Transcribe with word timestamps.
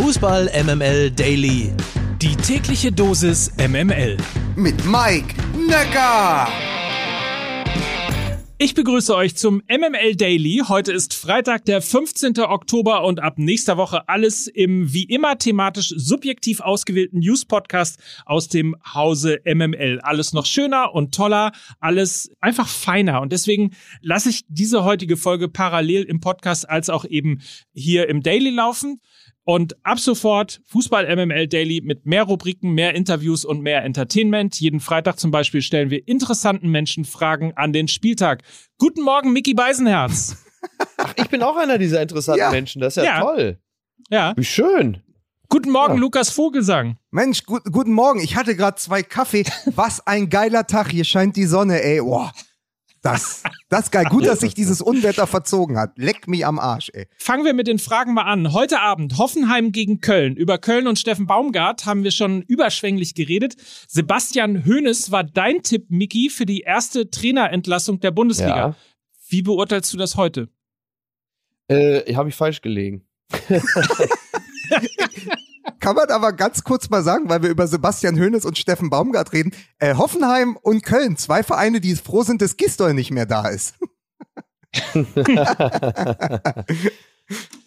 Fußball 0.00 0.50
MML 0.64 1.10
Daily. 1.10 1.74
Die 2.22 2.34
tägliche 2.34 2.90
Dosis 2.90 3.52
MML. 3.58 4.16
Mit 4.56 4.82
Mike 4.86 5.34
Necker. 5.68 6.48
Ich 8.56 8.74
begrüße 8.74 9.14
euch 9.14 9.36
zum 9.36 9.62
MML 9.68 10.16
Daily. 10.16 10.62
Heute 10.68 10.92
ist 10.92 11.14
Freitag, 11.14 11.66
der 11.66 11.82
15. 11.82 12.38
Oktober 12.40 13.04
und 13.04 13.20
ab 13.20 13.38
nächster 13.38 13.76
Woche 13.76 14.06
alles 14.08 14.46
im 14.46 14.92
wie 14.92 15.04
immer 15.04 15.36
thematisch 15.38 15.92
subjektiv 15.96 16.60
ausgewählten 16.60 17.20
News-Podcast 17.20 17.98
aus 18.24 18.48
dem 18.48 18.76
Hause 18.94 19.40
MML. 19.44 20.00
Alles 20.02 20.32
noch 20.32 20.46
schöner 20.46 20.94
und 20.94 21.14
toller, 21.14 21.52
alles 21.78 22.30
einfach 22.40 22.68
feiner. 22.68 23.20
Und 23.20 23.32
deswegen 23.32 23.70
lasse 24.00 24.30
ich 24.30 24.44
diese 24.48 24.82
heutige 24.84 25.18
Folge 25.18 25.48
parallel 25.48 26.04
im 26.04 26.20
Podcast 26.20 26.68
als 26.68 26.88
auch 26.88 27.04
eben 27.04 27.40
hier 27.72 28.08
im 28.08 28.22
Daily 28.22 28.50
laufen. 28.50 29.00
Und 29.44 29.74
ab 29.84 29.98
sofort 29.98 30.60
Fußball 30.66 31.14
MML 31.16 31.48
Daily 31.48 31.80
mit 31.82 32.06
mehr 32.06 32.24
Rubriken, 32.24 32.72
mehr 32.72 32.94
Interviews 32.94 33.44
und 33.44 33.62
mehr 33.62 33.84
Entertainment. 33.84 34.60
Jeden 34.60 34.80
Freitag 34.80 35.18
zum 35.18 35.30
Beispiel 35.30 35.62
stellen 35.62 35.90
wir 35.90 36.06
interessanten 36.06 36.68
Menschen 36.70 37.04
Fragen 37.04 37.52
an 37.56 37.72
den 37.72 37.88
Spieltag. 37.88 38.42
Guten 38.78 39.02
Morgen, 39.02 39.32
Mickey 39.32 39.54
Beisenherz. 39.54 40.36
Ach, 40.98 41.14
ich 41.16 41.28
bin 41.28 41.42
auch 41.42 41.56
einer 41.56 41.78
dieser 41.78 42.02
interessanten 42.02 42.40
Ja. 42.40 42.50
Menschen. 42.50 42.80
Das 42.80 42.96
ist 42.96 43.02
ja, 43.04 43.16
Ja. 43.16 43.20
toll. 43.22 43.58
Ja. 44.10 44.34
Wie 44.36 44.44
schön. 44.44 45.02
Guten 45.48 45.70
Morgen, 45.70 45.94
Ja. 45.94 46.00
Lukas 46.00 46.30
Vogelsang. 46.30 46.96
Mensch, 47.10 47.44
gut, 47.44 47.62
guten 47.72 47.92
Morgen. 47.92 48.20
Ich 48.20 48.36
hatte 48.36 48.54
gerade 48.54 48.76
zwei 48.76 49.02
Kaffee. 49.02 49.44
Was 49.74 50.06
ein 50.06 50.28
geiler 50.28 50.66
Tag. 50.66 50.90
Hier 50.90 51.04
scheint 51.04 51.34
die 51.36 51.46
Sonne, 51.46 51.82
ey. 51.82 52.00
Boah. 52.00 52.32
Das, 53.02 53.42
das 53.70 53.84
ist 53.84 53.92
geil. 53.92 54.04
Gut, 54.10 54.26
dass 54.26 54.40
sich 54.40 54.52
dieses 54.52 54.82
Unwetter 54.82 55.26
verzogen 55.26 55.78
hat. 55.78 55.96
Leck 55.96 56.28
mich 56.28 56.44
am 56.44 56.58
Arsch, 56.58 56.90
ey. 56.92 57.06
Fangen 57.16 57.46
wir 57.46 57.54
mit 57.54 57.66
den 57.66 57.78
Fragen 57.78 58.12
mal 58.12 58.24
an. 58.24 58.52
Heute 58.52 58.80
Abend 58.80 59.16
Hoffenheim 59.16 59.72
gegen 59.72 60.00
Köln. 60.00 60.36
Über 60.36 60.58
Köln 60.58 60.86
und 60.86 60.98
Steffen 60.98 61.26
Baumgart 61.26 61.86
haben 61.86 62.04
wir 62.04 62.10
schon 62.10 62.42
überschwänglich 62.42 63.14
geredet. 63.14 63.56
Sebastian 63.88 64.66
Hoeneß 64.66 65.10
war 65.10 65.24
dein 65.24 65.62
Tipp, 65.62 65.86
Mickey, 65.88 66.28
für 66.28 66.44
die 66.44 66.60
erste 66.60 67.10
Trainerentlassung 67.10 68.00
der 68.00 68.10
Bundesliga. 68.10 68.56
Ja. 68.56 68.76
Wie 69.28 69.42
beurteilst 69.42 69.92
du 69.94 69.96
das 69.96 70.16
heute? 70.16 70.48
Äh, 71.68 72.14
habe 72.14 72.28
ich 72.28 72.34
falsch 72.34 72.60
gelegen. 72.60 73.06
Kann 75.80 75.96
man 75.96 76.08
aber 76.10 76.32
ganz 76.32 76.62
kurz 76.62 76.90
mal 76.90 77.02
sagen, 77.02 77.28
weil 77.28 77.42
wir 77.42 77.50
über 77.50 77.66
Sebastian 77.66 78.18
Hoeneß 78.18 78.44
und 78.44 78.58
Steffen 78.58 78.90
Baumgart 78.90 79.32
reden. 79.32 79.52
Äh, 79.78 79.96
Hoffenheim 79.96 80.56
und 80.60 80.82
Köln, 80.84 81.16
zwei 81.16 81.42
Vereine, 81.42 81.80
die 81.80 81.96
froh 81.96 82.22
sind, 82.22 82.42
dass 82.42 82.56
Gistol 82.56 82.94
nicht 82.94 83.10
mehr 83.10 83.26
da 83.26 83.48
ist. 83.48 83.74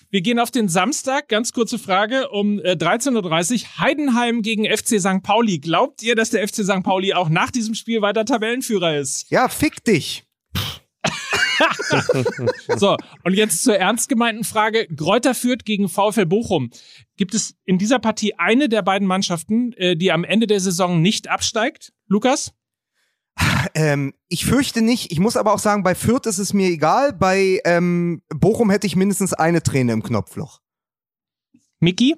Wir 0.09 0.21
gehen 0.21 0.37
auf 0.37 0.51
den 0.51 0.69
Samstag. 0.69 1.27
Ganz 1.27 1.53
kurze 1.53 1.79
Frage 1.79 2.29
um 2.29 2.59
äh, 2.59 2.73
13.30 2.73 3.53
Uhr. 3.63 3.79
Heidenheim 3.79 4.43
gegen 4.43 4.65
FC 4.65 4.99
St. 4.99 5.23
Pauli. 5.23 5.57
Glaubt 5.57 6.03
ihr, 6.03 6.15
dass 6.15 6.29
der 6.29 6.47
FC 6.47 6.57
St. 6.57 6.83
Pauli 6.83 7.15
auch 7.15 7.29
nach 7.29 7.49
diesem 7.49 7.73
Spiel 7.73 8.03
weiter 8.03 8.23
Tabellenführer 8.23 8.99
ist? 8.99 9.31
Ja, 9.31 9.49
fick 9.49 9.83
dich. 9.83 10.23
So, 12.77 12.97
und 13.23 13.33
jetzt 13.33 13.63
zur 13.63 13.77
ernst 13.77 14.09
gemeinten 14.09 14.43
Frage. 14.43 14.87
Gräuter 14.87 15.35
führt 15.35 15.65
gegen 15.65 15.89
VfL 15.89 16.25
Bochum. 16.25 16.69
Gibt 17.17 17.33
es 17.33 17.55
in 17.65 17.77
dieser 17.77 17.99
Partie 17.99 18.33
eine 18.37 18.69
der 18.69 18.81
beiden 18.81 19.07
Mannschaften, 19.07 19.73
äh, 19.73 19.95
die 19.95 20.11
am 20.11 20.23
Ende 20.23 20.47
der 20.47 20.59
Saison 20.59 21.01
nicht 21.01 21.27
absteigt? 21.29 21.93
Lukas? 22.07 22.53
Ähm, 23.75 24.13
ich 24.27 24.45
fürchte 24.45 24.81
nicht. 24.81 25.11
Ich 25.11 25.19
muss 25.19 25.37
aber 25.37 25.53
auch 25.53 25.59
sagen, 25.59 25.83
bei 25.83 25.95
Fürth 25.95 26.27
ist 26.27 26.37
es 26.37 26.53
mir 26.53 26.69
egal. 26.69 27.13
Bei 27.13 27.59
ähm, 27.65 28.21
Bochum 28.29 28.69
hätte 28.69 28.87
ich 28.87 28.95
mindestens 28.95 29.33
eine 29.33 29.63
Träne 29.63 29.93
im 29.93 30.03
Knopfloch. 30.03 30.61
Mickey? 31.79 32.15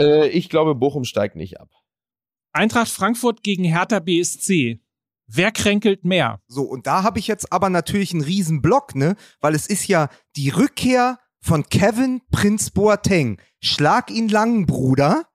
Äh, 0.00 0.28
ich 0.28 0.48
glaube, 0.48 0.74
Bochum 0.74 1.04
steigt 1.04 1.36
nicht 1.36 1.60
ab. 1.60 1.70
Eintracht 2.52 2.88
Frankfurt 2.88 3.42
gegen 3.42 3.64
Hertha 3.64 4.00
BSC. 4.00 4.80
Wer 5.32 5.52
kränkelt 5.52 6.04
mehr? 6.04 6.40
So, 6.48 6.62
und 6.62 6.88
da 6.88 7.04
habe 7.04 7.20
ich 7.20 7.28
jetzt 7.28 7.52
aber 7.52 7.70
natürlich 7.70 8.12
einen 8.12 8.22
riesen 8.22 8.62
Block, 8.62 8.96
ne? 8.96 9.14
Weil 9.40 9.54
es 9.54 9.68
ist 9.68 9.86
ja 9.86 10.08
die 10.34 10.48
Rückkehr 10.48 11.18
von 11.40 11.68
Kevin 11.68 12.20
Prinz 12.32 12.70
Boateng. 12.70 13.40
Schlag 13.60 14.10
ihn 14.10 14.28
lang, 14.28 14.66
Bruder, 14.66 15.26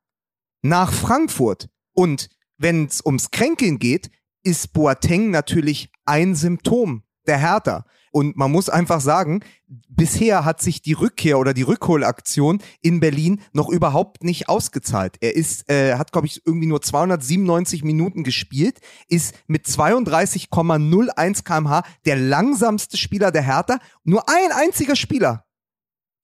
nach 0.62 0.92
Frankfurt. 0.92 1.70
Und 1.94 2.30
wenn 2.58 2.86
es 2.86 3.06
ums 3.06 3.32
Kränkeln 3.32 3.80
geht, 3.80 4.12
ist 4.44 4.74
Boateng 4.74 5.32
natürlich 5.32 5.90
ein 6.04 6.36
Symptom 6.36 7.04
der 7.26 7.38
Hertha. 7.38 7.86
Und 8.16 8.38
man 8.38 8.50
muss 8.50 8.70
einfach 8.70 9.02
sagen, 9.02 9.42
bisher 9.68 10.46
hat 10.46 10.62
sich 10.62 10.82
die 10.82 10.94
Rückkehr 10.94 11.38
oder 11.38 11.54
die 11.54 11.64
Rückholaktion 11.64 12.62
in 12.82 13.02
Berlin 13.02 13.42
noch 13.52 13.68
überhaupt 13.68 14.24
nicht 14.24 14.48
ausgezahlt. 14.48 15.18
Er 15.20 15.36
ist, 15.36 15.70
äh, 15.70 15.96
hat, 15.96 16.14
glaube 16.14 16.26
ich, 16.26 16.42
irgendwie 16.46 16.68
nur 16.68 16.82
297 16.82 17.84
Minuten 17.84 18.24
gespielt, 18.24 18.80
ist 19.10 19.36
mit 19.48 19.66
32,01 19.66 21.44
kmh 21.44 21.84
der 22.06 22.16
langsamste 22.16 22.96
Spieler 22.96 23.34
der 23.34 23.42
Hertha. 23.42 23.80
Nur 24.06 24.30
ein 24.30 24.54
einziger 24.54 24.96
Spieler 24.96 25.44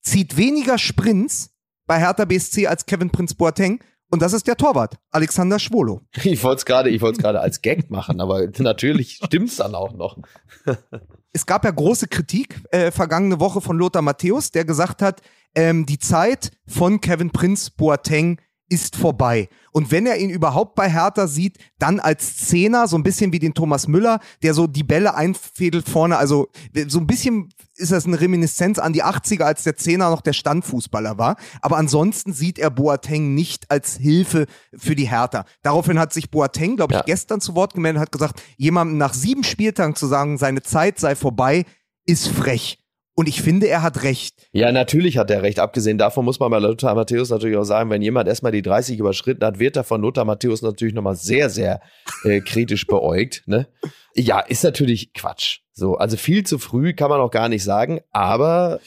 zieht 0.00 0.38
weniger 0.38 0.78
Sprints 0.78 1.50
bei 1.86 1.98
Hertha 1.98 2.24
BSC 2.24 2.68
als 2.68 2.86
Kevin 2.86 3.10
Prinz 3.10 3.34
Boateng. 3.34 3.84
Und 4.12 4.20
das 4.20 4.34
ist 4.34 4.46
der 4.46 4.58
Torwart, 4.58 4.98
Alexander 5.10 5.58
Schwolo. 5.58 6.02
Ich 6.24 6.44
wollte 6.44 6.58
es 6.58 6.64
gerade, 6.66 6.90
ich 6.90 7.00
wollte 7.00 7.16
es 7.16 7.22
gerade 7.22 7.40
als 7.40 7.62
Gag 7.62 7.90
machen, 7.90 8.20
aber 8.20 8.46
natürlich 8.58 9.20
stimmt's 9.24 9.56
dann 9.56 9.74
auch 9.74 9.94
noch. 9.94 10.18
es 11.32 11.46
gab 11.46 11.64
ja 11.64 11.70
große 11.70 12.08
Kritik 12.08 12.60
äh, 12.72 12.90
vergangene 12.90 13.40
Woche 13.40 13.62
von 13.62 13.78
Lothar 13.78 14.02
Matthäus, 14.02 14.50
der 14.50 14.66
gesagt 14.66 15.00
hat, 15.00 15.22
ähm, 15.54 15.86
die 15.86 15.98
Zeit 15.98 16.50
von 16.66 17.00
Kevin 17.00 17.30
Prinz 17.30 17.70
Boateng 17.70 18.38
ist 18.72 18.96
vorbei. 18.96 19.48
Und 19.72 19.90
wenn 19.90 20.06
er 20.06 20.16
ihn 20.16 20.30
überhaupt 20.30 20.74
bei 20.74 20.90
Hertha 20.90 21.26
sieht, 21.26 21.58
dann 21.78 22.00
als 22.00 22.38
Zehner, 22.38 22.88
so 22.88 22.96
ein 22.96 23.02
bisschen 23.02 23.32
wie 23.32 23.38
den 23.38 23.52
Thomas 23.52 23.86
Müller, 23.86 24.18
der 24.42 24.54
so 24.54 24.66
die 24.66 24.82
Bälle 24.82 25.14
einfädelt 25.14 25.86
vorne. 25.88 26.16
Also 26.16 26.48
so 26.88 26.98
ein 26.98 27.06
bisschen 27.06 27.50
ist 27.76 27.92
das 27.92 28.06
eine 28.06 28.18
Reminiszenz 28.20 28.78
an 28.78 28.92
die 28.94 29.04
80er, 29.04 29.42
als 29.42 29.64
der 29.64 29.76
Zehner 29.76 30.08
noch 30.10 30.22
der 30.22 30.32
Standfußballer 30.32 31.18
war. 31.18 31.36
Aber 31.60 31.76
ansonsten 31.76 32.32
sieht 32.32 32.58
er 32.58 32.70
Boateng 32.70 33.34
nicht 33.34 33.70
als 33.70 33.96
Hilfe 33.96 34.46
für 34.74 34.96
die 34.96 35.10
Hertha. 35.10 35.44
Daraufhin 35.62 35.98
hat 35.98 36.12
sich 36.14 36.30
Boateng, 36.30 36.76
glaube 36.76 36.94
ich, 36.94 36.98
Ja. 36.98 37.04
gestern 37.04 37.40
zu 37.42 37.54
Wort 37.54 37.74
gemeldet 37.74 37.98
und 37.98 38.02
hat 38.02 38.12
gesagt, 38.12 38.42
jemandem 38.56 38.96
nach 38.96 39.12
sieben 39.12 39.44
Spieltagen 39.44 39.94
zu 39.94 40.06
sagen, 40.06 40.38
seine 40.38 40.62
Zeit 40.62 40.98
sei 40.98 41.14
vorbei, 41.14 41.64
ist 42.06 42.28
frech. 42.28 42.78
Und 43.14 43.28
ich 43.28 43.42
finde, 43.42 43.68
er 43.68 43.82
hat 43.82 44.04
recht. 44.04 44.48
Ja, 44.52 44.72
natürlich 44.72 45.18
hat 45.18 45.30
er 45.30 45.42
recht. 45.42 45.58
Abgesehen 45.58 45.98
davon 45.98 46.24
muss 46.24 46.40
man 46.40 46.50
bei 46.50 46.58
Lothar 46.58 46.94
Matthäus 46.94 47.28
natürlich 47.28 47.58
auch 47.58 47.64
sagen, 47.64 47.90
wenn 47.90 48.00
jemand 48.00 48.26
erstmal 48.26 48.52
die 48.52 48.62
30 48.62 48.98
überschritten 48.98 49.44
hat, 49.44 49.58
wird 49.58 49.76
er 49.76 49.84
von 49.84 50.00
Lothar 50.00 50.24
Matthäus 50.24 50.62
natürlich 50.62 50.94
nochmal 50.94 51.16
sehr, 51.16 51.50
sehr 51.50 51.80
äh, 52.24 52.40
kritisch 52.40 52.86
beäugt. 52.86 53.42
Ne? 53.46 53.68
Ja, 54.14 54.40
ist 54.40 54.64
natürlich 54.64 55.12
Quatsch. 55.12 55.58
So, 55.74 55.96
also 55.96 56.16
viel 56.16 56.44
zu 56.44 56.58
früh 56.58 56.94
kann 56.94 57.10
man 57.10 57.20
auch 57.20 57.30
gar 57.30 57.48
nicht 57.48 57.64
sagen, 57.64 58.00
aber 58.10 58.80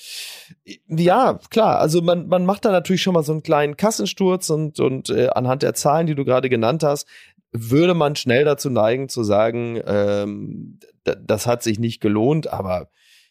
ja, 0.88 1.40
klar, 1.50 1.80
also 1.80 2.02
man, 2.02 2.28
man 2.28 2.46
macht 2.46 2.64
da 2.64 2.72
natürlich 2.72 3.02
schon 3.02 3.16
mal 3.16 3.24
so 3.24 3.32
einen 3.32 3.42
kleinen 3.42 3.76
Kassensturz 3.76 4.52
und, 4.52 4.80
und 4.80 5.10
äh, 5.10 5.30
anhand 5.30 5.64
der 5.64 5.74
Zahlen, 5.74 6.06
die 6.06 6.14
du 6.14 6.26
gerade 6.26 6.48
genannt 6.48 6.84
hast, 6.84 7.08
würde 7.52 7.96
man 7.96 8.16
schnell 8.16 8.46
dazu 8.46 8.70
neigen 8.70 9.10
zu 9.10 9.24
sagen, 9.24 9.82
ähm, 9.88 10.80
das 11.04 11.48
hat 11.48 11.64
sich 11.64 11.80
nicht 11.80 12.02
gelohnt, 12.02 12.52
aber 12.52 12.90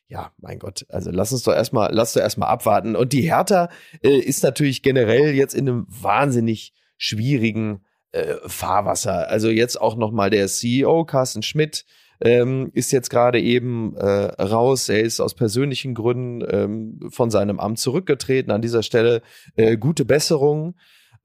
ja, 0.09 0.33
mein 0.39 0.59
Gott, 0.59 0.87
also 0.89 1.11
lass 1.11 1.33
uns 1.33 1.43
doch 1.43 1.55
erstmal, 1.55 1.93
lass 1.93 2.13
doch 2.13 2.21
erstmal 2.21 2.49
abwarten. 2.49 2.97
Und 2.97 3.13
die 3.13 3.23
Hertha 3.23 3.69
äh, 4.03 4.19
ist 4.19 4.43
natürlich 4.43 4.83
generell 4.83 5.35
jetzt 5.35 5.55
in 5.55 5.69
einem 5.69 5.87
wahnsinnig 5.89 6.73
schwierigen 6.97 7.85
äh, 8.13 8.35
Fahrwasser. 8.47 9.29
Also 9.29 9.49
jetzt 9.49 9.81
auch 9.81 9.97
nochmal 9.97 10.31
der 10.31 10.47
CEO, 10.47 11.05
Carsten 11.05 11.43
Schmidt, 11.43 11.85
ähm, 12.21 12.71
ist 12.75 12.93
jetzt 12.93 13.11
gerade 13.11 13.41
eben 13.41 13.97
äh, 13.97 14.07
raus. 14.41 14.89
Er 14.89 15.01
ist 15.01 15.21
aus 15.21 15.35
persönlichen 15.35 15.95
Gründen 15.95 16.47
ähm, 16.49 17.01
von 17.11 17.31
seinem 17.31 17.59
Amt 17.59 17.79
zurückgetreten. 17.79 18.53
An 18.53 18.63
dieser 18.63 18.83
Stelle 18.83 19.23
äh, 19.57 19.77
gute 19.77 20.05
Besserung. 20.05 20.77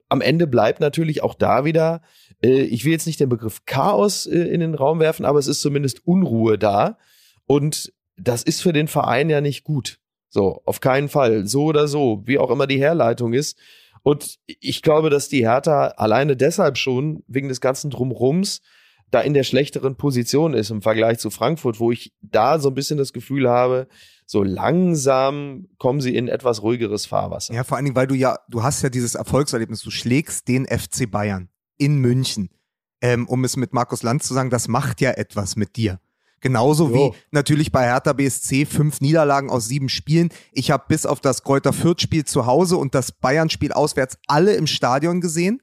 Am 0.07 0.21
Ende 0.21 0.47
bleibt 0.47 0.79
natürlich 0.79 1.21
auch 1.21 1.35
da 1.35 1.65
wieder, 1.65 2.01
äh, 2.41 2.61
ich 2.61 2.85
will 2.85 2.91
jetzt 2.91 3.05
nicht 3.05 3.19
den 3.19 3.29
Begriff 3.29 3.65
Chaos 3.65 4.25
äh, 4.25 4.39
in 4.39 4.59
den 4.59 4.73
Raum 4.73 4.99
werfen, 4.99 5.25
aber 5.25 5.37
es 5.37 5.47
ist 5.47 5.61
zumindest 5.61 6.07
Unruhe 6.07 6.57
da. 6.57 6.97
Und 7.45 7.93
das 8.21 8.43
ist 8.43 8.61
für 8.61 8.73
den 8.73 8.87
Verein 8.87 9.29
ja 9.29 9.41
nicht 9.41 9.63
gut. 9.63 9.99
So, 10.29 10.61
auf 10.65 10.79
keinen 10.79 11.09
Fall. 11.09 11.47
So 11.47 11.65
oder 11.65 11.87
so, 11.87 12.21
wie 12.25 12.37
auch 12.37 12.51
immer 12.51 12.67
die 12.67 12.79
Herleitung 12.79 13.33
ist. 13.33 13.57
Und 14.03 14.37
ich 14.45 14.81
glaube, 14.81 15.09
dass 15.09 15.27
die 15.27 15.47
Hertha 15.47 15.87
alleine 15.97 16.37
deshalb 16.37 16.77
schon 16.77 17.23
wegen 17.27 17.49
des 17.49 17.61
ganzen 17.61 17.89
Drumrums 17.89 18.61
da 19.11 19.21
in 19.21 19.33
der 19.33 19.43
schlechteren 19.43 19.95
Position 19.95 20.53
ist 20.53 20.69
im 20.69 20.81
Vergleich 20.81 21.17
zu 21.17 21.31
Frankfurt, 21.31 21.79
wo 21.79 21.91
ich 21.91 22.13
da 22.21 22.59
so 22.59 22.69
ein 22.69 22.75
bisschen 22.75 22.97
das 22.97 23.11
Gefühl 23.11 23.49
habe, 23.49 23.87
so 24.25 24.43
langsam 24.43 25.67
kommen 25.79 25.99
sie 25.99 26.15
in 26.15 26.27
etwas 26.27 26.61
ruhigeres 26.61 27.07
Fahrwasser. 27.07 27.53
Ja, 27.53 27.63
vor 27.63 27.77
allen 27.77 27.85
Dingen, 27.85 27.95
weil 27.95 28.05
du 28.05 28.13
ja, 28.13 28.37
du 28.49 28.61
hast 28.61 28.83
ja 28.83 28.89
dieses 28.89 29.15
Erfolgserlebnis, 29.15 29.81
du 29.81 29.89
schlägst 29.89 30.47
den 30.47 30.67
FC 30.67 31.09
Bayern 31.09 31.49
in 31.77 31.97
München. 31.97 32.49
Ähm, 33.01 33.27
um 33.27 33.45
es 33.45 33.55
mit 33.55 33.73
Markus 33.73 34.03
Lanz 34.03 34.27
zu 34.27 34.33
sagen, 34.33 34.49
das 34.49 34.67
macht 34.67 35.01
ja 35.01 35.11
etwas 35.11 35.55
mit 35.55 35.77
dir. 35.77 35.99
Genauso 36.41 36.89
Jo. 36.89 36.93
wie 36.93 37.17
natürlich 37.31 37.71
bei 37.71 37.83
Hertha 37.85 38.13
BSC 38.13 38.65
fünf 38.65 39.01
Niederlagen 39.01 39.49
aus 39.49 39.67
sieben 39.67 39.89
Spielen. 39.89 40.29
Ich 40.51 40.71
habe 40.71 40.85
bis 40.87 41.05
auf 41.05 41.19
das 41.19 41.43
Kräuter 41.43 41.73
Fürth-Spiel 41.73 42.25
zu 42.25 42.45
Hause 42.45 42.77
und 42.77 42.95
das 42.95 43.11
Bayern-Spiel 43.11 43.71
auswärts 43.71 44.17
alle 44.27 44.53
im 44.53 44.67
Stadion 44.67 45.21
gesehen 45.21 45.61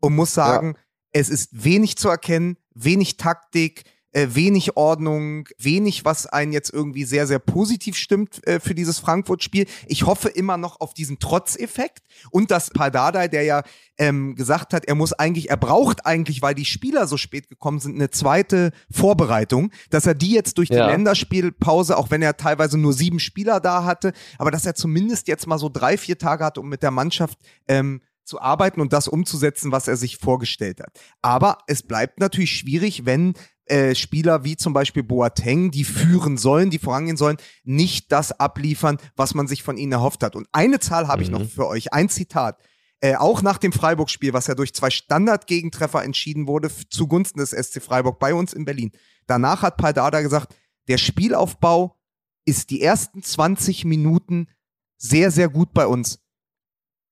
und 0.00 0.14
muss 0.14 0.34
sagen, 0.34 0.76
es 1.12 1.28
ist 1.28 1.64
wenig 1.64 1.96
zu 1.96 2.08
erkennen, 2.08 2.56
wenig 2.74 3.16
Taktik, 3.16 3.84
äh, 4.18 4.34
wenig 4.34 4.76
Ordnung, 4.76 5.48
wenig, 5.58 6.04
was 6.04 6.26
einen 6.26 6.52
jetzt 6.52 6.72
irgendwie 6.72 7.04
sehr, 7.04 7.26
sehr 7.28 7.38
positiv 7.38 7.96
stimmt 7.96 8.44
äh, 8.46 8.58
für 8.58 8.74
dieses 8.74 8.98
Frankfurt-Spiel. 8.98 9.66
Ich 9.86 10.06
hoffe 10.06 10.28
immer 10.28 10.56
noch 10.56 10.80
auf 10.80 10.92
diesen 10.92 11.20
Trotzeffekt 11.20 12.02
und 12.30 12.50
dass 12.50 12.70
Pardadei, 12.70 13.28
der 13.28 13.44
ja 13.44 13.62
ähm, 13.96 14.34
gesagt 14.34 14.74
hat, 14.74 14.86
er 14.86 14.96
muss 14.96 15.12
eigentlich, 15.12 15.50
er 15.50 15.56
braucht 15.56 16.04
eigentlich, 16.04 16.42
weil 16.42 16.54
die 16.54 16.64
Spieler 16.64 17.06
so 17.06 17.16
spät 17.16 17.48
gekommen 17.48 17.78
sind, 17.78 17.94
eine 17.94 18.10
zweite 18.10 18.72
Vorbereitung, 18.90 19.70
dass 19.90 20.06
er 20.06 20.14
die 20.14 20.32
jetzt 20.32 20.58
durch 20.58 20.68
die 20.68 20.74
Ja. 20.74 20.88
Länderspielpause, 20.88 21.96
auch 21.96 22.10
wenn 22.10 22.22
er 22.22 22.36
teilweise 22.36 22.76
nur 22.76 22.92
sieben 22.92 23.20
Spieler 23.20 23.60
da 23.60 23.84
hatte, 23.84 24.12
aber 24.38 24.50
dass 24.50 24.66
er 24.66 24.74
zumindest 24.74 25.28
jetzt 25.28 25.46
mal 25.46 25.58
so 25.58 25.68
drei, 25.68 25.96
vier 25.96 26.18
Tage 26.18 26.44
hatte, 26.44 26.60
um 26.60 26.68
mit 26.68 26.82
der 26.82 26.90
Mannschaft 26.90 27.38
ähm, 27.68 28.00
zu 28.24 28.40
arbeiten 28.40 28.80
und 28.80 28.92
das 28.92 29.08
umzusetzen, 29.08 29.72
was 29.72 29.88
er 29.88 29.96
sich 29.96 30.18
vorgestellt 30.18 30.80
hat. 30.80 31.00
Aber 31.22 31.58
es 31.66 31.82
bleibt 31.82 32.20
natürlich 32.20 32.50
schwierig, 32.50 33.06
wenn 33.06 33.34
äh, 33.68 33.94
Spieler 33.94 34.44
wie 34.44 34.56
zum 34.56 34.72
Beispiel 34.72 35.02
Boateng, 35.02 35.70
die 35.70 35.84
führen 35.84 36.36
sollen, 36.36 36.70
die 36.70 36.78
vorangehen 36.78 37.16
sollen, 37.16 37.36
nicht 37.64 38.12
das 38.12 38.32
abliefern, 38.32 38.98
was 39.16 39.34
man 39.34 39.46
sich 39.46 39.62
von 39.62 39.76
ihnen 39.76 39.92
erhofft 39.92 40.22
hat. 40.22 40.36
Und 40.36 40.48
eine 40.52 40.80
Zahl 40.80 41.08
habe 41.08 41.22
ich 41.22 41.30
Mhm. 41.30 41.38
noch 41.38 41.44
für 41.48 41.66
euch, 41.66 41.92
ein 41.92 42.08
Zitat. 42.08 42.58
Äh, 43.00 43.14
auch 43.14 43.42
nach 43.42 43.58
dem 43.58 43.72
Freiburg-Spiel, 43.72 44.32
was 44.32 44.48
ja 44.48 44.54
durch 44.54 44.74
zwei 44.74 44.90
Standardgegentreffer 44.90 46.02
entschieden 46.02 46.46
wurde, 46.48 46.68
zugunsten 46.90 47.38
des 47.38 47.52
SC 47.52 47.80
Freiburg 47.80 48.18
bei 48.18 48.34
uns 48.34 48.52
in 48.52 48.64
Berlin. 48.64 48.90
Danach 49.26 49.62
hat 49.62 49.76
Paldada 49.76 50.20
gesagt, 50.20 50.56
der 50.88 50.98
Spielaufbau 50.98 51.96
ist 52.44 52.70
die 52.70 52.82
ersten 52.82 53.22
20 53.22 53.84
Minuten 53.84 54.48
sehr, 54.96 55.30
sehr 55.30 55.48
gut 55.48 55.72
bei 55.74 55.86
uns. 55.86 56.18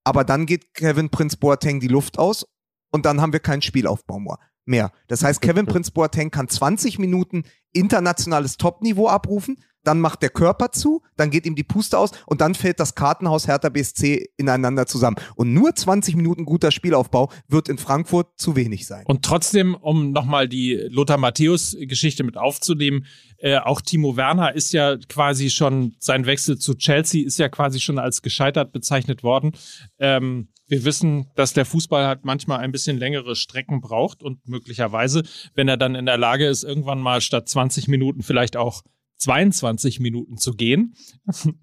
Aber 0.03 0.25
dann 0.25 0.47
geht 0.47 0.75
Kevin 0.75 1.11
Prince 1.11 1.37
Boateng 1.37 1.79
die 1.79 1.89
Luft 1.89 2.19
aus 2.19 2.47
und 2.91 3.07
dann 3.07 3.21
haben 3.21 3.33
wir 3.33 3.41
keinen 3.41 3.63
Spielaufbau 3.63 4.19
mehr. 4.19 4.39
Mehr. 4.67 4.93
Das 5.09 5.25
heißt, 5.25 5.41
Kevin 5.43 5.67
Prince 5.67 5.93
Boateng 5.93 6.31
kann 6.31 6.49
20 6.49 6.99
Minuten 6.99 7.45
internationales 7.73 8.57
Topniveau 8.57 9.09
abrufen, 9.09 9.63
dann 9.87 10.01
macht 10.01 10.23
der 10.23 10.31
Körper 10.31 10.73
zu, 10.73 11.03
dann 11.17 11.31
geht 11.31 11.47
ihm 11.47 11.55
die 11.55 11.65
Puste 11.65 11.99
aus 11.99 12.11
und 12.27 12.41
dann 12.41 12.55
fällt 12.55 12.81
das 12.81 12.95
Kartenhaus 12.95 13.47
Hertha 13.47 13.69
BSC 13.69 14.31
ineinander 14.37 14.87
zusammen. 14.87 15.17
Und 15.37 15.53
nur 15.53 15.75
20 15.75 16.17
Minuten 16.17 16.45
guter 16.45 16.71
Spielaufbau 16.71 17.31
wird 17.49 17.69
in 17.69 17.79
Frankfurt 17.79 18.29
zu 18.37 18.57
wenig 18.57 18.87
sein. 18.87 19.05
Und 19.07 19.25
trotzdem, 19.25 19.75
um 19.75 20.13
nochmal 20.13 20.49
die 20.49 20.75
Lothar 20.89 21.19
Matthäus-Geschichte 21.19 22.25
mit 22.25 22.37
aufzunehmen, 22.37 23.07
äh, 23.39 23.59
auch 23.59 23.81
Timo 23.81 24.17
Werner 24.17 24.55
ist 24.55 24.73
ja 24.73 24.97
quasi 25.09 25.51
schon, 25.51 25.95
sein 25.99 26.27
Wechsel 26.27 26.59
zu 26.59 26.75
Chelsea 26.75 27.25
ist 27.25 27.39
ja 27.39 27.49
quasi 27.49 27.81
schon 27.81 27.99
als 27.99 28.23
gescheitert 28.23 28.73
bezeichnet 28.73 29.23
worden. 29.23 29.53
Ähm, 29.99 30.49
wir 30.69 30.85
wissen, 30.85 31.31
dass 31.37 31.53
der 31.53 31.65
Fußball 31.65 32.07
halt 32.07 32.25
manchmal 32.25 32.59
ein 32.59 32.73
bisschen 32.73 32.99
längere 32.99 33.37
Strecken 33.37 33.81
braucht 33.81 34.23
und 34.23 34.49
möglicherweise, 34.49 35.23
wenn 35.55 35.69
er 35.69 35.77
dann 35.77 35.95
in 35.95 36.07
der 36.07 36.19
Lage 36.19 36.47
ist, 36.47 36.65
irgendwann 36.65 37.01
mal 37.01 37.21
statt 37.21 37.49
20 37.49 37.87
Minuten 37.89 38.23
vielleicht 38.23 38.57
auch 38.57 38.83
22 39.19 40.01
Minuten 40.01 40.37
zu 40.37 40.53
gehen, 40.53 40.95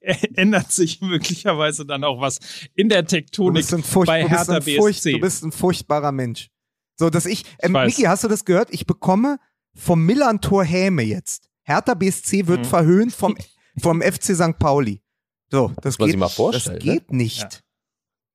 ändert 0.00 0.72
sich 0.72 1.00
möglicherweise 1.00 1.86
dann 1.86 2.04
auch 2.04 2.20
was 2.20 2.38
in 2.74 2.88
der 2.88 3.02
Du 3.02 3.08
Tektonik 3.08 3.54
bist, 3.62 3.74
ein 3.74 3.82
Furcht, 3.82 4.06
bei 4.06 4.22
du, 4.22 4.28
bist 4.28 4.38
Hertha 4.38 4.56
ein 4.56 4.62
Furcht, 4.62 4.98
BSC. 5.02 5.12
du 5.12 5.20
bist 5.20 5.44
ein 5.44 5.52
furchtbarer 5.52 6.12
Mensch. 6.12 6.50
So, 6.96 7.10
dass 7.10 7.26
ich, 7.26 7.44
ähm, 7.60 7.72
weiß. 7.74 7.96
Niki, 7.96 8.06
hast 8.08 8.24
du 8.24 8.28
das 8.28 8.44
gehört? 8.44 8.68
Ich 8.72 8.86
bekomme 8.86 9.38
vom 9.74 10.04
Millantor 10.04 10.64
Häme 10.64 11.02
jetzt. 11.02 11.48
Hertha 11.62 11.94
BSC 11.94 12.46
wird 12.46 12.60
Mhm. 12.60 12.64
verhöhnt 12.64 13.12
vom, 13.12 13.36
vom 13.80 14.02
FC 14.02 14.34
St. 14.34 14.58
Pauli. 14.58 15.02
So, 15.50 15.72
das 15.82 15.98
man 15.98 16.06
geht, 16.06 16.12
sich 16.14 16.18
mal 16.20 16.28
vorstellen, 16.28 16.76
das 16.78 16.84
ne? 16.84 16.92
geht 16.92 17.12
nicht. 17.12 17.40
Ja. 17.40 17.48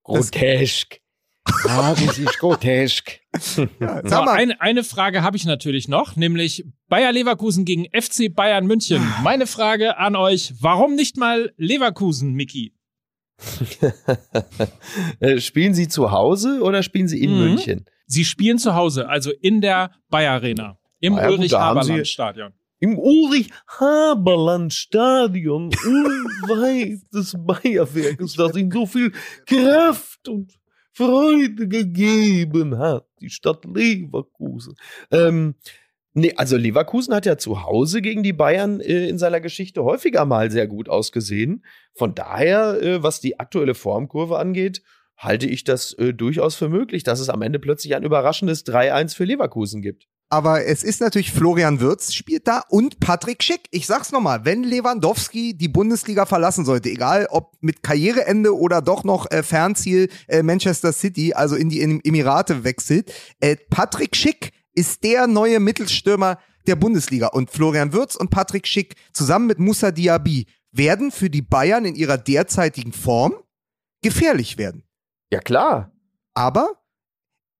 Grotesk. 0.03 0.99
Ah, 1.67 1.93
das 1.93 2.17
ist 2.17 2.39
grotesk. 2.39 3.19
Ja, 3.79 4.01
So, 4.07 4.21
eine, 4.21 4.59
eine 4.61 4.83
Frage 4.83 5.21
habe 5.23 5.35
ich 5.37 5.45
natürlich 5.45 5.87
noch, 5.87 6.15
nämlich 6.15 6.65
Bayer 6.87 7.11
Leverkusen 7.11 7.65
gegen 7.65 7.85
FC 7.91 8.33
Bayern 8.33 8.65
München. 8.65 9.01
Meine 9.23 9.45
Frage 9.47 9.97
an 9.97 10.15
euch, 10.15 10.53
warum 10.61 10.95
nicht 10.95 11.17
mal 11.17 11.51
Leverkusen, 11.57 12.33
Miki? 12.33 12.73
Äh, 15.19 15.39
spielen 15.39 15.73
Sie 15.73 15.87
zu 15.87 16.11
Hause 16.11 16.61
oder 16.61 16.83
spielen 16.83 17.07
Sie 17.07 17.21
in 17.21 17.31
Mhm. 17.33 17.39
München? 17.39 17.85
Sie 18.05 18.25
spielen 18.25 18.57
zu 18.57 18.75
Hause, 18.75 19.07
also 19.09 19.31
in 19.31 19.61
der 19.61 19.91
Bayer 20.09 20.33
Arena, 20.33 20.77
im 20.99 21.15
Ah 21.15 21.23
ja, 21.23 21.29
Ulrich-Haberland-Stadion. 21.29 22.53
Im 22.79 22.97
Ulrich-Haberland-Stadion, 22.99 25.67
unweit 25.85 26.99
des 27.13 27.35
Bayerwerkes, 27.37 28.33
das 28.35 28.55
ihnen 28.55 28.71
so 28.71 28.85
viel 28.85 29.11
Kraft 29.45 30.27
und 30.27 30.53
Freude 30.93 31.67
gegeben 31.67 32.77
hat, 32.77 33.07
die 33.19 33.29
Stadt 33.29 33.65
Leverkusen. 33.65 34.75
Ähm, 35.11 35.55
nee, 36.13 36.33
also 36.35 36.55
Leverkusen 36.55 37.13
hat 37.15 37.25
ja 37.25 37.37
zu 37.37 37.63
Hause 37.63 38.01
gegen 38.01 38.21
die 38.23 38.33
Bayern 38.33 38.79
äh, 38.79 39.07
in 39.07 39.17
seiner 39.17 39.41
Geschichte 39.41 39.83
häufiger 39.83 40.25
mal 40.25 40.51
sehr 40.51 40.67
gut 40.67 40.89
ausgesehen. 40.89 41.65
Von 41.93 42.13
daher, 42.13 42.81
äh, 42.81 43.03
was 43.03 43.19
die 43.19 43.39
aktuelle 43.39 43.73
Formkurve 43.73 44.37
angeht, 44.37 44.83
halte 45.17 45.47
ich 45.47 45.63
das 45.63 45.93
äh, 45.93 46.13
durchaus 46.13 46.55
für 46.55 46.69
möglich, 46.69 47.03
dass 47.03 47.19
es 47.19 47.29
am 47.29 47.41
Ende 47.41 47.59
plötzlich 47.59 47.95
ein 47.95 48.03
überraschendes 48.03 48.65
3-1 48.65 49.15
für 49.15 49.25
Leverkusen 49.25 49.81
gibt. 49.81 50.07
Aber 50.29 50.65
es 50.65 50.83
ist 50.83 50.99
natürlich 50.99 51.31
Florian 51.31 51.79
Wirtz 51.79 52.13
spielt 52.13 52.47
da 52.47 52.63
und 52.69 52.99
Patrick 52.99 53.43
Schick. 53.43 53.67
Ich 53.71 53.85
sag's 53.85 54.11
nochmal, 54.11 54.45
wenn 54.45 54.63
Lewandowski 54.63 55.55
die 55.55 55.67
Bundesliga 55.67 56.25
verlassen 56.25 56.65
sollte, 56.65 56.89
egal 56.89 57.27
ob 57.29 57.55
mit 57.61 57.83
Karriereende 57.83 58.57
oder 58.57 58.81
doch 58.81 59.03
noch 59.03 59.29
äh, 59.29 59.43
Fernziel 59.43 60.09
äh, 60.27 60.41
Manchester 60.41 60.91
City, 60.91 61.33
also 61.33 61.55
in 61.55 61.69
die 61.69 61.81
Emirate 61.81 62.63
wechselt, 62.63 63.13
äh, 63.39 63.55
Patrick 63.69 64.15
Schick 64.15 64.51
ist 64.73 65.03
der 65.03 65.27
neue 65.27 65.59
Mittelstürmer 65.59 66.39
der 66.67 66.75
Bundesliga 66.75 67.27
und 67.27 67.51
Florian 67.51 67.93
Wirtz 67.93 68.15
und 68.15 68.29
Patrick 68.29 68.67
Schick 68.67 68.95
zusammen 69.11 69.47
mit 69.47 69.59
Musa 69.59 69.91
Diaby 69.91 70.47
werden 70.71 71.11
für 71.11 71.29
die 71.29 71.41
Bayern 71.41 71.85
in 71.85 71.95
ihrer 71.95 72.17
derzeitigen 72.17 72.93
Form 72.93 73.35
gefährlich 74.01 74.57
werden. 74.57 74.83
Ja, 75.31 75.39
klar. 75.39 75.91
Aber 76.33 76.82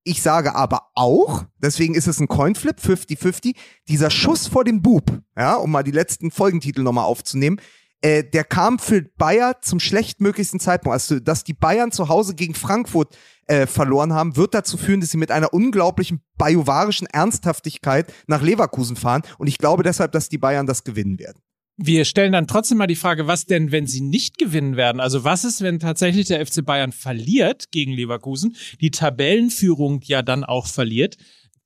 ich 0.04 0.22
sage 0.22 0.56
aber 0.56 0.90
auch, 0.96 1.46
deswegen 1.58 1.96
ist 1.96 2.08
es 2.08 2.20
ein 2.20 2.28
Coinflip, 2.28 2.78
50-50, 2.80 3.56
dieser 3.88 4.10
Schuss 4.10 4.48
vor 4.48 4.64
dem 4.64 4.82
Bub, 4.82 5.22
ja, 5.38 5.56
um 5.56 5.72
mal 5.72 5.84
die 5.84 5.92
letzten 5.92 6.32
Folgentitel 6.32 6.84
nochmal 6.84 7.06
aufzunehmen, 7.06 7.60
äh, 8.02 8.24
der 8.24 8.44
kam 8.44 8.80
für 8.80 9.02
Bayer 9.02 9.62
zum 9.62 9.80
schlechtmöglichsten 9.80 10.60
Zeitpunkt. 10.60 10.94
Also, 10.94 11.20
dass 11.22 11.46
die 11.46 11.54
Bayern 11.54 11.92
zu 11.92 12.10
Hause 12.10 12.36
gegen 12.36 12.54
Frankfurt 12.54 13.18
äh, 13.48 13.66
verloren 13.66 14.14
haben, 14.14 14.36
wird 14.36 14.54
dazu 14.54 14.78
führen, 14.78 15.00
dass 15.00 15.12
sie 15.12 15.18
mit 15.18 15.32
einer 15.32 15.54
unglaublichen 15.54 16.22
bajuwarischen 16.38 17.08
Ernsthaftigkeit 17.08 18.12
nach 18.28 18.42
Leverkusen 18.42 18.98
fahren. 18.98 19.22
Und 19.38 19.48
ich 19.48 19.58
glaube 19.58 19.84
deshalb, 19.84 20.12
dass 20.12 20.28
die 20.28 20.38
Bayern 20.38 20.68
das 20.68 20.84
gewinnen 20.84 21.18
werden. 21.18 21.42
Wir 21.78 22.06
stellen 22.06 22.34
dann 22.34 22.46
trotzdem 22.46 22.78
mal 22.78 22.88
die 22.88 22.96
Frage, 22.96 23.26
was 23.26 23.46
denn, 23.46 23.72
wenn 23.72 23.88
sie 23.88 24.02
nicht 24.02 24.38
gewinnen 24.38 24.76
werden? 24.76 25.00
Also 25.00 25.24
was 25.24 25.44
ist, 25.44 25.62
wenn 25.62 25.80
tatsächlich 25.80 26.28
der 26.28 26.46
FC 26.46 26.64
Bayern 26.64 26.92
verliert 26.92 27.72
gegen 27.72 27.94
Leverkusen, 27.94 28.56
die 28.80 28.92
Tabellenführung 28.92 30.02
ja 30.04 30.22
dann 30.22 30.44
auch 30.44 30.68
verliert? 30.68 31.18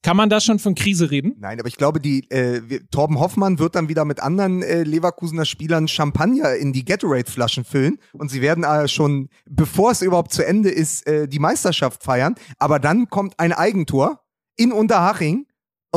Kann 0.04 0.16
man 0.16 0.30
da 0.30 0.40
schon 0.40 0.60
von 0.60 0.76
Krise 0.76 1.12
reden? 1.12 1.34
Nein, 1.40 1.60
aber 1.60 1.68
ich 1.68 1.76
glaube, 1.76 2.00
die 2.00 2.30
äh, 2.30 2.62
Torben 2.92 3.20
Hoffmann 3.20 3.60
wird 3.60 3.76
dann 3.76 3.90
wieder 3.90 4.06
mit 4.06 4.22
anderen 4.22 4.62
äh, 4.62 4.84
Leverkusener 4.84 5.44
Spielern 5.44 5.88
Champagner 5.88 6.56
in 6.56 6.72
die 6.72 6.86
Gatorade-Flaschen 6.86 7.66
füllen 7.66 7.98
und 8.14 8.30
sie 8.30 8.42
werden 8.42 8.64
äh, 8.64 8.88
schon, 8.88 9.28
bevor 9.50 9.92
es 9.92 10.02
überhaupt 10.02 10.32
zu 10.32 10.46
Ende 10.46 10.70
ist, 10.70 11.06
äh, 11.08 11.28
die 11.28 11.40
Meisterschaft 11.40 12.04
feiern. 12.04 12.36
Aber 12.60 12.80
dann 12.80 13.10
kommt 13.10 13.40
ein 13.40 13.52
Eigentor 13.52 14.22
in 14.56 14.72
Unterhaching 14.72 15.47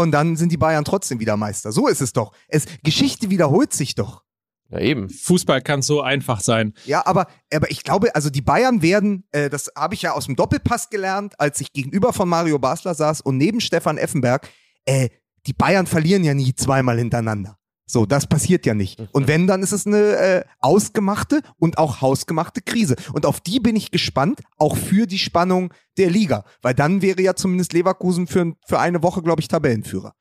und 0.01 0.13
dann 0.13 0.37
sind 0.37 0.51
die 0.53 0.57
Bayern 0.57 0.85
trotzdem 0.85 1.21
wieder 1.21 1.37
Meister. 1.37 1.73
So 1.73 1.89
ist 1.89 2.01
es 2.01 2.13
doch. 2.13 2.33
Es, 2.49 2.67
Geschichte 2.83 3.31
wiederholt 3.31 3.73
sich 3.73 3.95
doch. 3.95 4.23
Ja, 4.71 4.79
eben. 4.79 5.11
Fußball 5.11 5.63
kann 5.63 5.83
so 5.83 6.01
einfach 6.01 6.41
sein. 6.41 6.75
Ja, 6.85 7.05
aber, 7.05 7.27
aber 7.53 7.71
ich 7.71 7.83
glaube, 7.83 8.15
also 8.15 8.31
die 8.31 8.41
Bayern 8.41 8.83
werden, 8.83 9.25
äh, 9.33 9.51
das 9.51 9.71
habe 9.77 9.95
ich 9.95 10.03
ja 10.03 10.13
aus 10.13 10.27
dem 10.27 10.37
Doppelpass 10.37 10.91
gelernt, 10.91 11.35
als 11.39 11.61
ich 11.61 11.73
gegenüber 11.73 12.13
von 12.13 12.29
Mario 12.29 12.59
Basler 12.59 12.95
saß 12.95 13.21
und 13.21 13.37
neben 13.37 13.61
Stefan 13.61 13.99
Effenberg, 13.99 14.49
äh, 14.85 15.09
die 15.47 15.53
Bayern 15.53 15.87
verlieren 15.87 16.23
ja 16.23 16.35
nie 16.35 16.55
zweimal 16.55 16.99
hintereinander. 16.99 17.57
So, 17.93 18.07
das 18.07 18.27
passiert 18.27 18.67
ja 18.67 18.75
nicht. 18.75 19.01
Und 19.13 19.27
wenn, 19.27 19.47
dann 19.47 19.63
ist 19.63 19.73
es 19.73 19.87
eine 19.87 20.17
äh, 20.17 20.45
ausgemachte 20.61 21.43
und 21.59 21.79
auch 21.79 22.01
hausgemachte 22.01 22.63
Krise. 22.63 22.97
Und 23.13 23.27
auf 23.27 23.41
die 23.41 23.59
bin 23.61 23.75
ich 23.77 23.91
gespannt, 23.91 24.41
auch 24.59 24.77
für 24.77 25.07
die 25.07 25.19
Spannung 25.19 25.73
der 25.99 26.11
Liga. 26.11 26.45
Weil 26.63 26.75
dann 26.75 27.03
wäre 27.03 27.21
ja 27.21 27.35
zumindest 27.35 27.73
Leverkusen 27.73 28.27
für, 28.27 28.55
für 28.67 28.79
eine 28.79 29.03
Woche, 29.03 29.23
glaube 29.23 29.41
ich, 29.41 29.49
Tabellenführer. 29.49 30.15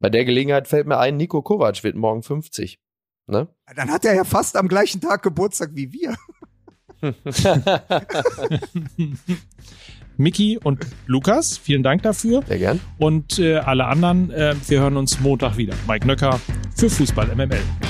Bei 0.00 0.10
der 0.10 0.24
Gelegenheit 0.24 0.68
fällt 0.68 0.86
mir 0.86 0.98
ein, 0.98 1.16
Nico 1.16 1.42
Kovac 1.42 1.82
wird 1.84 1.96
morgen 1.96 2.22
50. 2.22 2.78
Ne? 3.26 3.48
Dann 3.74 3.90
hat 3.90 4.04
er 4.04 4.14
ja 4.14 4.24
fast 4.24 4.56
am 4.56 4.68
gleichen 4.68 5.00
Tag 5.00 5.22
Geburtstag 5.22 5.70
wie 5.74 5.92
wir. 5.92 6.16
Miki 10.18 10.58
und 10.62 10.84
Lukas, 11.06 11.56
vielen 11.56 11.82
Dank 11.82 12.02
dafür. 12.02 12.42
Sehr 12.46 12.58
gern. 12.58 12.80
Und 12.98 13.38
äh, 13.38 13.56
alle 13.56 13.86
anderen, 13.86 14.30
äh, 14.30 14.54
wir 14.66 14.80
hören 14.80 14.96
uns 14.96 15.20
Montag 15.20 15.56
wieder. 15.56 15.74
Mike 15.86 16.06
Nöcker 16.06 16.40
für 16.76 16.90
Fußball 16.90 17.34
MML. 17.34 17.87